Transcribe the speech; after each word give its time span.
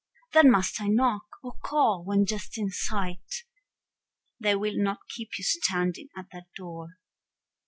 Then 0.33 0.49
must 0.49 0.81
I 0.81 0.87
knock, 0.87 1.27
or 1.43 1.59
call 1.63 2.03
when 2.03 2.25
just 2.25 2.57
in 2.57 2.71
sight? 2.71 3.43
They 4.39 4.55
will 4.55 4.73
not 4.75 5.01
keep 5.09 5.37
you 5.37 5.43
standing 5.43 6.07
at 6.17 6.25
that 6.31 6.47
door. 6.57 6.95